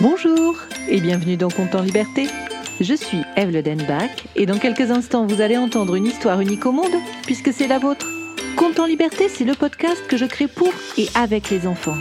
[0.00, 0.54] Bonjour
[0.88, 2.28] et bienvenue dans Compte en Liberté.
[2.80, 6.70] Je suis Eve Denbach et dans quelques instants vous allez entendre une histoire unique au
[6.70, 8.06] monde puisque c'est la vôtre.
[8.56, 11.96] Compte en Liberté, c'est le podcast que je crée pour et avec les enfants.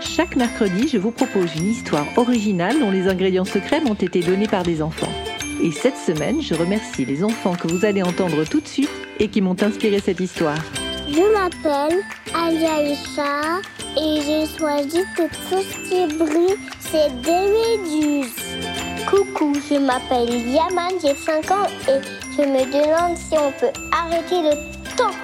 [0.00, 4.48] Chaque mercredi, je vous propose une histoire originale dont les ingrédients secrets m'ont été donnés
[4.48, 5.12] par des enfants.
[5.62, 8.90] Et cette semaine, je remercie les enfants que vous allez entendre tout de suite
[9.20, 10.58] et qui m'ont inspiré cette histoire.
[11.06, 12.00] Je m'appelle
[12.34, 13.60] Aliaïcha
[13.98, 16.16] et j'ai choisi que tout ce qui
[16.94, 18.36] c'est des méduses.
[19.10, 22.00] Coucou, je m'appelle Yaman, j'ai 5 ans et
[22.36, 24.54] je me demande si on peut arrêter le
[24.96, 25.16] temps.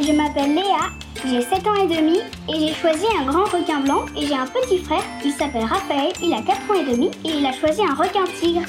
[0.00, 0.92] Je m'appelle Léa,
[1.26, 4.46] j'ai 7 ans et demi et j'ai choisi un grand requin blanc et j'ai un
[4.46, 7.80] petit frère, il s'appelle Raphaël, il a 4 ans et demi et il a choisi
[7.82, 8.62] un requin tigre.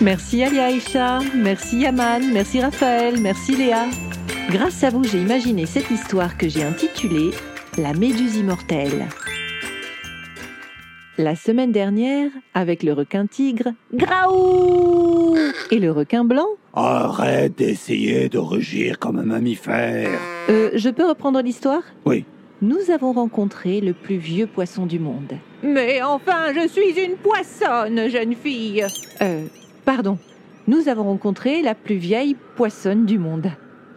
[0.00, 3.86] Merci Ali Aïcha, merci Yaman, merci Raphaël, merci Léa.
[4.50, 7.32] Grâce à vous, j'ai imaginé cette histoire que j'ai intitulée
[7.76, 9.08] La Méduse immortelle.
[11.18, 15.36] La semaine dernière, avec le requin tigre, Graou
[15.70, 20.18] Et le requin blanc, Arrête d'essayer de rugir comme un mammifère.
[20.48, 21.82] euh, je peux reprendre l'histoire?
[22.06, 22.24] Oui,
[22.62, 25.34] Nous avons rencontré le plus vieux poisson du monde.
[25.62, 28.84] Mais enfin, je suis une poissonne, jeune fille.
[29.20, 29.44] Euh,
[29.84, 30.16] pardon.
[30.66, 33.50] Nous avons rencontré la plus vieille poissonne du monde.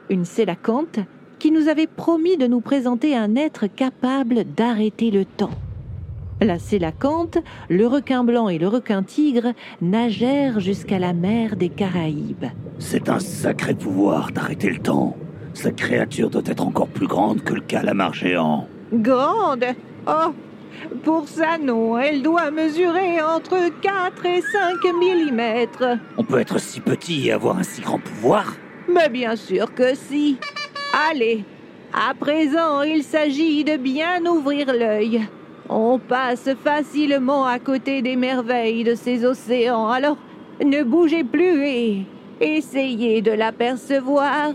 [0.09, 1.00] Une sélacante
[1.39, 5.52] qui nous avait promis de nous présenter un être capable d'arrêter le temps.
[6.41, 7.38] La sélacante,
[7.69, 12.45] le requin blanc et le requin tigre nagèrent jusqu'à la mer des Caraïbes.
[12.78, 15.16] c'est un sacré pouvoir d'arrêter le temps.
[15.53, 18.67] Cette créature doit être encore plus grande que le calamar géant.
[18.91, 19.63] Grande?
[20.06, 20.33] Oh
[21.03, 21.97] Pour ça, non.
[21.97, 25.97] Elle doit mesurer entre 4 et 5 millimètres.
[26.17, 28.56] On peut être si petit et avoir un si grand pouvoir?
[28.94, 30.38] Mais bien sûr que si.
[31.09, 31.45] Allez,
[31.94, 35.25] à présent, il s'agit de bien ouvrir l'œil.
[35.69, 40.17] On passe facilement à côté des merveilles de ces océans, alors
[40.63, 42.05] ne bougez plus et
[42.39, 44.53] essayez de l'apercevoir.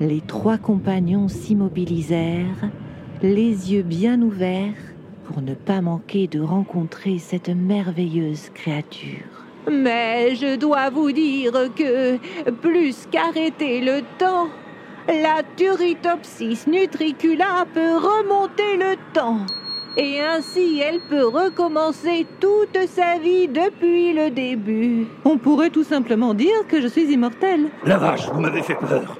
[0.00, 2.70] Les trois compagnons s'immobilisèrent,
[3.22, 4.74] les yeux bien ouverts,
[5.24, 9.46] pour ne pas manquer de rencontrer cette merveilleuse créature.
[9.70, 12.16] Mais je dois vous dire que,
[12.50, 14.48] plus qu'arrêter le temps,
[15.08, 19.46] la Turritopsis nutricula peut remonter le temps.
[20.00, 25.08] Et ainsi, elle peut recommencer toute sa vie depuis le début.
[25.24, 27.66] On pourrait tout simplement dire que je suis immortelle.
[27.84, 29.18] La vache, vous m'avez fait peur.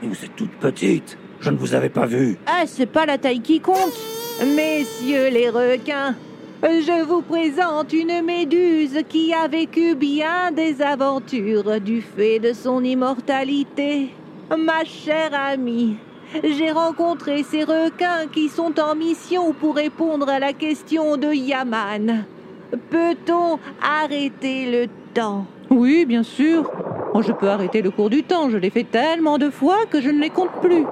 [0.00, 1.18] Mais vous êtes toute petite.
[1.40, 2.38] Je ne vous avais pas vu.
[2.46, 4.00] Ah, c'est pas la taille qui compte.
[4.56, 6.14] Messieurs les requins,
[6.62, 12.82] je vous présente une méduse qui a vécu bien des aventures du fait de son
[12.82, 14.08] immortalité.
[14.50, 15.96] Ma chère amie,
[16.42, 22.24] j'ai rencontré ces requins qui sont en mission pour répondre à la question de Yaman.
[22.90, 25.46] Peut-on arrêter le temps?
[25.70, 26.70] Oui, bien sûr.
[27.20, 28.50] je peux arrêter le cours du temps.
[28.50, 30.84] Je l'ai fait tellement de fois que je ne les compte plus.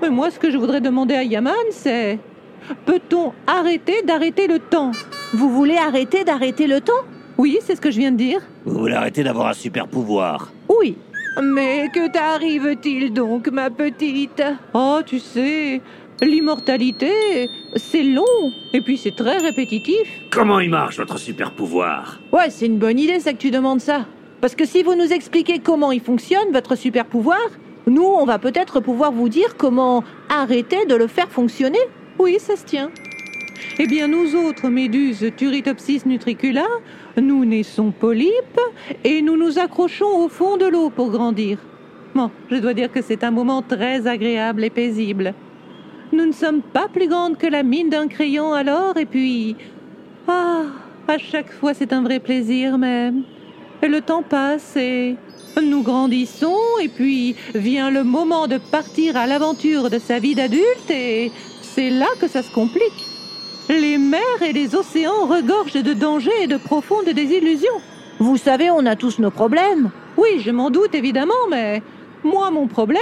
[0.00, 2.18] Mais moi, ce que je voudrais demander à Yaman, c'est
[2.86, 4.90] peut-on arrêter d'arrêter le temps?
[5.32, 6.92] Vous voulez arrêter d'arrêter le temps?
[7.38, 8.40] Oui, c'est ce que je viens de dire.
[8.64, 10.52] Vous voulez arrêter d'avoir un super pouvoir.
[11.40, 14.42] Mais que t'arrive-t-il donc, ma petite?
[14.74, 15.80] Oh, tu sais,
[16.20, 20.06] l'immortalité, c'est long, et puis c'est très répétitif.
[20.30, 22.20] Comment il marche votre super pouvoir?
[22.32, 24.04] Ouais, c'est une bonne idée, ça que tu demandes ça.
[24.42, 27.40] Parce que si vous nous expliquez comment il fonctionne, votre super pouvoir,
[27.86, 31.78] nous, on va peut-être pouvoir vous dire comment arrêter de le faire fonctionner.
[32.18, 32.90] Oui, ça se tient.
[33.78, 36.66] Eh bien, nous autres méduses Turritopsis nutricula,
[37.16, 38.60] nous naissons polypes
[39.04, 41.58] et nous nous accrochons au fond de l'eau pour grandir.
[42.14, 45.34] Bon, je dois dire que c'est un moment très agréable et paisible.
[46.12, 49.56] Nous ne sommes pas plus grandes que la mine d'un crayon alors, et puis...
[50.28, 50.64] Ah,
[51.08, 53.22] à chaque fois c'est un vrai plaisir même.
[53.82, 55.16] Et le temps passe et
[55.60, 60.90] nous grandissons, et puis vient le moment de partir à l'aventure de sa vie d'adulte,
[60.90, 61.30] et
[61.62, 63.11] c'est là que ça se complique.
[63.68, 67.80] Les mers et les océans regorgent de dangers et de profondes désillusions.
[68.18, 69.90] Vous savez, on a tous nos problèmes.
[70.16, 71.82] Oui, je m'en doute évidemment, mais
[72.24, 73.00] moi, mon problème,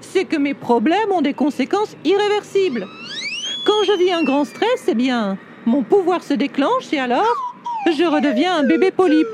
[0.00, 2.86] c'est que mes problèmes ont des conséquences irréversibles.
[3.66, 5.36] Quand je vis un grand stress, eh bien,
[5.66, 7.36] mon pouvoir se déclenche et alors,
[7.86, 9.28] je redeviens un bébé polype.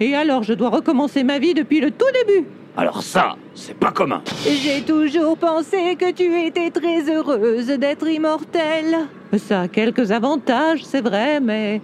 [0.00, 2.46] Et alors, je dois recommencer ma vie depuis le tout début.
[2.76, 4.22] Alors ça, c'est pas commun.
[4.44, 9.06] J'ai toujours pensé que tu étais très heureuse d'être immortelle.
[9.38, 11.80] Ça a quelques avantages, c'est vrai, mais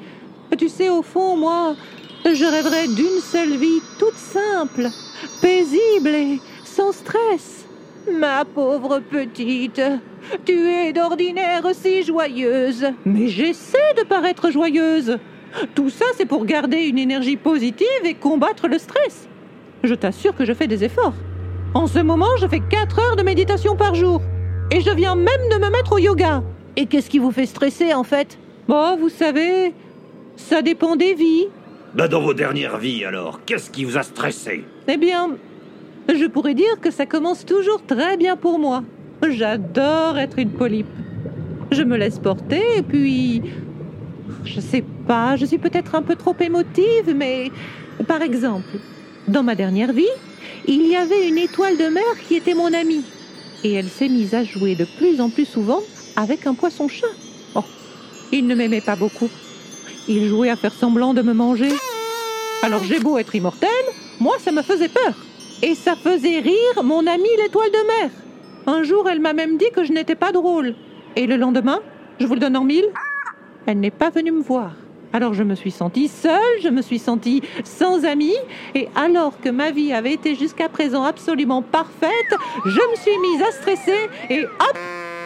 [0.56, 1.74] tu sais, au fond, moi,
[2.24, 4.88] je rêverais d'une seule vie toute simple,
[5.42, 7.66] paisible et sans stress.
[8.10, 9.82] Ma pauvre petite,
[10.44, 12.86] tu es d'ordinaire si joyeuse.
[13.04, 15.18] Mais j'essaie de paraître joyeuse.
[15.74, 19.28] Tout ça, c'est pour garder une énergie positive et combattre le stress.
[19.82, 21.14] Je t'assure que je fais des efforts.
[21.74, 24.22] En ce moment, je fais 4 heures de méditation par jour.
[24.70, 26.42] Et je viens même de me mettre au yoga.
[26.76, 28.38] Et qu'est-ce qui vous fait stresser en fait?
[28.68, 29.74] Bon, vous savez,
[30.36, 31.48] ça dépend des vies.
[31.94, 34.64] Bah dans vos dernières vies alors, qu'est-ce qui vous a stressé?
[34.86, 35.30] Eh bien,
[36.08, 38.84] je pourrais dire que ça commence toujours très bien pour moi.
[39.28, 40.86] J'adore être une polype.
[41.72, 43.42] Je me laisse porter et puis...
[44.44, 47.50] Je sais pas, je suis peut-être un peu trop émotive, mais...
[48.06, 48.78] Par exemple,
[49.28, 50.06] dans ma dernière vie,
[50.66, 53.02] il y avait une étoile de mer qui était mon amie.
[53.62, 55.80] Et elle s'est mise à jouer de plus en plus souvent
[56.20, 57.06] avec un poisson-chat.
[57.54, 57.64] Oh,
[58.30, 59.30] il ne m'aimait pas beaucoup.
[60.06, 61.72] Il jouait à faire semblant de me manger.
[62.62, 63.70] Alors j'ai beau être immortelle,
[64.20, 65.14] moi ça me faisait peur.
[65.62, 68.10] Et ça faisait rire mon amie l'étoile de mer.
[68.66, 70.74] Un jour, elle m'a même dit que je n'étais pas drôle.
[71.16, 71.80] Et le lendemain,
[72.18, 72.88] je vous le donne en mille,
[73.66, 74.72] elle n'est pas venue me voir.
[75.12, 78.36] Alors je me suis sentie seule, je me suis sentie sans amis,
[78.74, 82.34] et alors que ma vie avait été jusqu'à présent absolument parfaite,
[82.64, 84.78] je me suis mise à stresser, et hop,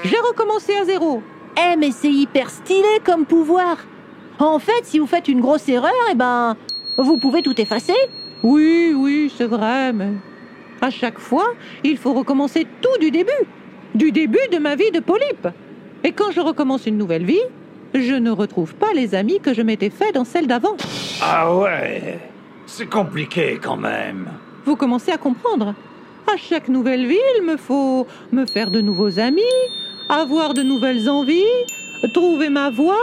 [0.04, 1.22] j'ai recommencé à zéro.
[1.56, 3.78] Eh mais c'est hyper stylé comme pouvoir.
[4.38, 6.56] En fait, si vous faites une grosse erreur, eh ben,
[6.96, 7.94] vous pouvez tout effacer.
[8.42, 10.10] Oui, oui, c'est vrai, mais
[10.80, 13.30] à chaque fois, il faut recommencer tout du début.
[13.94, 15.48] Du début de ma vie de polype.
[16.02, 17.40] Et quand je recommence une nouvelle vie,
[17.94, 20.76] je ne retrouve pas les amis que je m'étais fait dans celle d'avant.
[21.22, 22.18] Ah ouais,
[22.66, 24.28] c'est compliqué quand même.
[24.66, 25.74] Vous commencez à comprendre.
[26.32, 29.42] À chaque nouvelle vie, il me faut me faire de nouveaux amis,
[30.08, 31.42] avoir de nouvelles envies,
[32.12, 33.00] trouver ma voie.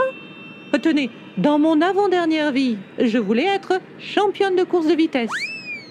[0.80, 5.30] Tenez, dans mon avant-dernière vie, je voulais être championne de course de vitesse.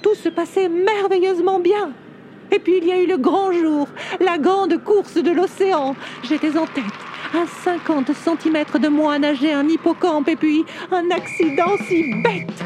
[0.02, 1.92] Tout se passait merveilleusement bien.
[2.52, 3.88] Et puis il y a eu le grand jour,
[4.20, 5.96] la grande course de l'océan.
[6.24, 6.84] J'étais en tête,
[7.34, 12.64] à 50 cm de moi nager un hippocampe et puis un accident si bête.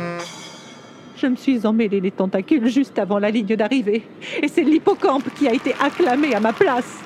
[1.17, 4.03] Je me suis emmêlé les tentacules juste avant la ligne d'arrivée.
[4.41, 7.03] Et c'est l'hippocampe qui a été acclamé à ma place.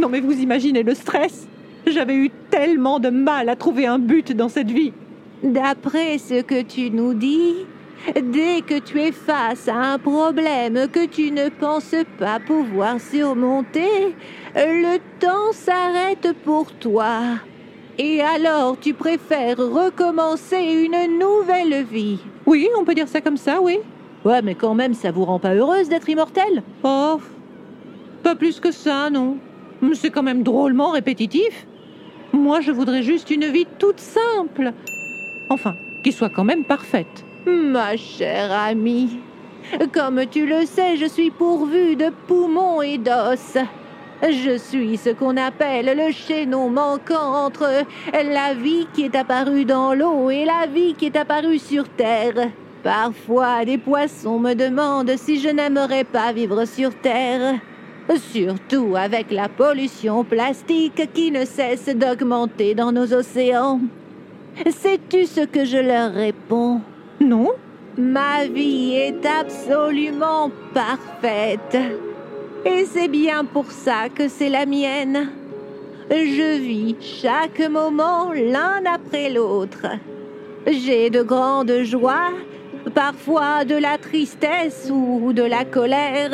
[0.00, 1.46] Non mais vous imaginez le stress
[1.86, 4.92] J'avais eu tellement de mal à trouver un but dans cette vie.
[5.42, 7.54] D'après ce que tu nous dis,
[8.14, 14.14] dès que tu es face à un problème que tu ne penses pas pouvoir surmonter,
[14.54, 17.20] le temps s'arrête pour toi.
[17.98, 22.18] Et alors tu préfères recommencer une nouvelle vie?
[22.46, 23.78] Oui, on peut dire ça comme ça, oui.
[24.24, 26.62] Ouais, mais quand même, ça vous rend pas heureuse d'être immortelle?
[26.82, 27.20] Oh,
[28.22, 29.38] pas plus que ça, non.
[29.94, 31.66] C'est quand même drôlement répétitif.
[32.32, 34.72] Moi, je voudrais juste une vie toute simple.
[35.48, 37.24] Enfin, qui soit quand même parfaite.
[37.46, 39.18] Ma chère amie,
[39.92, 43.56] comme tu le sais, je suis pourvue de poumons et d'os.
[44.22, 49.94] Je suis ce qu'on appelle le chaînon manquant entre la vie qui est apparue dans
[49.94, 52.50] l'eau et la vie qui est apparue sur Terre.
[52.82, 57.60] Parfois, des poissons me demandent si je n'aimerais pas vivre sur Terre.
[58.16, 63.80] Surtout avec la pollution plastique qui ne cesse d'augmenter dans nos océans.
[64.66, 66.80] Sais-tu ce que je leur réponds?
[67.20, 67.50] Non.
[67.96, 71.76] Ma vie est absolument parfaite.
[72.64, 75.30] Et c'est bien pour ça que c'est la mienne.
[76.10, 79.86] Je vis chaque moment l'un après l'autre.
[80.66, 82.32] J'ai de grandes joies,
[82.98, 86.32] parfois de la tristesse ou de la colère,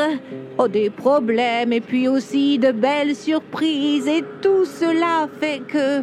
[0.57, 4.09] oh, des problèmes et puis aussi de belles surprises.
[4.09, 6.03] Et tout cela fait que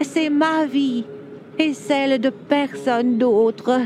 [0.00, 1.04] c'est ma vie
[1.58, 3.82] et celle de personne d'autre.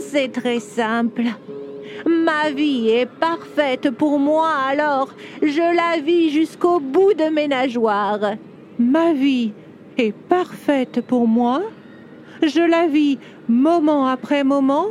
[0.00, 1.24] C'est très simple.
[2.06, 5.08] Ma vie est parfaite pour moi, alors
[5.42, 8.36] je la vis jusqu'au bout de mes nageoires.
[8.78, 9.50] Ma vie
[9.98, 11.62] est parfaite pour moi.
[12.44, 14.90] Je la vis moment après moment,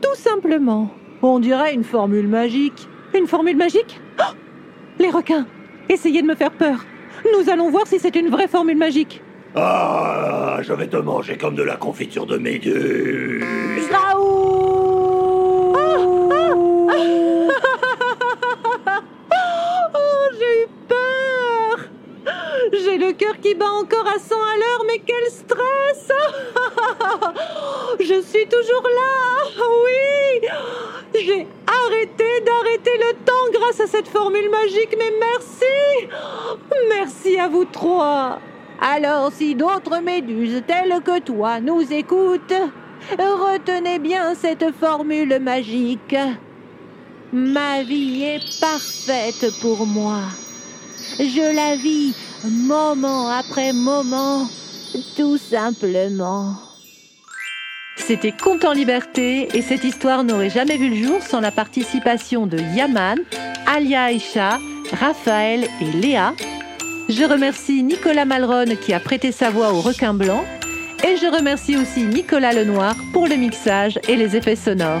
[0.00, 0.90] tout simplement.
[1.22, 2.88] On dirait une formule magique.
[3.14, 4.00] Une formule magique?
[4.20, 4.34] Oh
[4.98, 5.46] Les requins
[5.88, 6.84] Essayez de me faire peur.
[7.24, 9.22] Nous allons voir si c'est une vraie formule magique.
[9.54, 13.44] Ah, je vais te manger comme de la confiture de méduse
[20.38, 21.88] j'ai eu peur
[22.98, 26.10] Le cœur qui bat encore à 100 à l'heure, mais quel stress
[28.00, 30.48] Je suis toujours là Oui
[31.14, 36.08] J'ai arrêté d'arrêter le temps grâce à cette formule magique, mais merci
[36.88, 38.40] Merci à vous trois
[38.80, 42.54] alors, si d'autres méduses telles que toi nous écoutent,
[43.18, 46.14] retenez bien cette formule magique.
[47.32, 50.20] Ma vie est parfaite pour moi.
[51.18, 54.48] Je la vis moment après moment,
[55.16, 56.54] tout simplement.
[57.96, 62.46] C'était Conte en liberté et cette histoire n'aurait jamais vu le jour sans la participation
[62.46, 63.18] de Yaman,
[63.66, 64.58] Alia Aisha,
[64.92, 66.34] Raphaël et Léa.
[67.08, 70.44] Je remercie Nicolas Malron qui a prêté sa voix au requin blanc
[71.04, 75.00] et je remercie aussi Nicolas Lenoir pour le mixage et les effets sonores.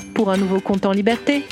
[0.29, 1.43] un nouveau compte en liberté.